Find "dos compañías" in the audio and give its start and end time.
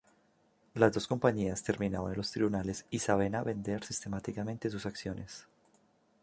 0.93-1.61